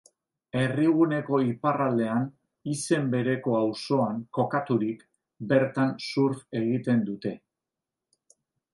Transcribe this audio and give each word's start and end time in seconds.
Herriguneko 0.59 1.39
iparraldean, 1.47 2.25
izen 2.73 3.05
bereko 3.13 3.55
auzoan, 3.59 4.25
kokaturik, 4.41 5.07
bertan 5.55 5.95
surf 6.11 6.45
egiten 6.65 7.09
dute. 7.13 7.39